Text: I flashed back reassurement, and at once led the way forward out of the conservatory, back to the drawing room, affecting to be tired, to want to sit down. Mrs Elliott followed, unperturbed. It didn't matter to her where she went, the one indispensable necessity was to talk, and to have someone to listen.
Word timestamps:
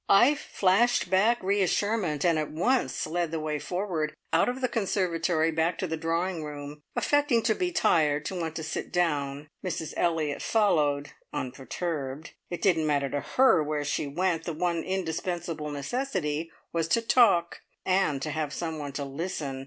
I 0.09 0.33
flashed 0.33 1.11
back 1.11 1.41
reassurement, 1.43 2.25
and 2.25 2.39
at 2.39 2.49
once 2.49 3.05
led 3.05 3.29
the 3.29 3.39
way 3.39 3.59
forward 3.59 4.15
out 4.33 4.49
of 4.49 4.59
the 4.59 4.67
conservatory, 4.67 5.51
back 5.51 5.77
to 5.77 5.85
the 5.85 5.95
drawing 5.95 6.43
room, 6.43 6.81
affecting 6.95 7.43
to 7.43 7.53
be 7.53 7.71
tired, 7.71 8.25
to 8.25 8.33
want 8.35 8.55
to 8.55 8.63
sit 8.63 8.91
down. 8.91 9.47
Mrs 9.63 9.93
Elliott 9.95 10.41
followed, 10.41 11.11
unperturbed. 11.31 12.31
It 12.49 12.63
didn't 12.63 12.87
matter 12.87 13.11
to 13.11 13.19
her 13.21 13.61
where 13.63 13.85
she 13.85 14.07
went, 14.07 14.45
the 14.45 14.53
one 14.53 14.81
indispensable 14.81 15.69
necessity 15.69 16.49
was 16.73 16.87
to 16.87 17.03
talk, 17.03 17.61
and 17.85 18.23
to 18.23 18.31
have 18.31 18.51
someone 18.53 18.93
to 18.93 19.05
listen. 19.05 19.59